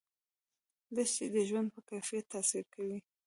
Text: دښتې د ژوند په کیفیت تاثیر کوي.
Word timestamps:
دښتې 0.95 1.25
د 1.35 1.37
ژوند 1.49 1.67
په 1.73 1.79
کیفیت 1.89 2.25
تاثیر 2.33 2.63
کوي. 2.73 2.97